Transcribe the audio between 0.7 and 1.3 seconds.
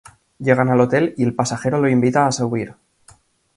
al hotel y